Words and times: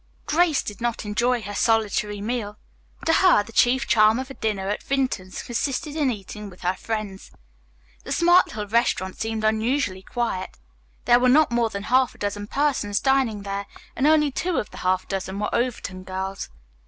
Grace 0.25 0.63
did 0.63 0.81
not 0.81 1.05
enjoy 1.05 1.43
her 1.43 1.53
solitary 1.53 2.21
meal. 2.21 2.57
To 3.05 3.13
her, 3.13 3.43
the 3.43 3.51
chief 3.51 3.85
charm 3.87 4.17
of 4.17 4.31
a 4.31 4.33
dinner 4.33 4.67
at 4.67 4.81
Vinton's 4.81 5.43
consisted 5.43 5.95
in 5.95 6.09
eating 6.09 6.45
it 6.47 6.49
with 6.49 6.61
her 6.61 6.73
friends. 6.73 7.29
The 8.03 8.11
smart 8.11 8.47
little 8.47 8.65
restaurant 8.65 9.19
seemed 9.21 9.43
unusually 9.43 10.01
quiet. 10.01 10.57
There 11.05 11.19
were 11.19 11.29
not 11.29 11.51
more 11.51 11.69
than 11.69 11.83
half 11.83 12.15
a 12.15 12.17
dozen 12.17 12.47
persons 12.47 12.99
dining 12.99 13.43
there 13.43 13.67
and 13.95 14.07
only 14.07 14.31
two 14.31 14.57
of 14.57 14.71
the 14.71 14.77
half 14.77 15.07
dozen 15.07 15.37
were 15.37 15.53
Overton 15.53 16.01
girls. 16.01 16.49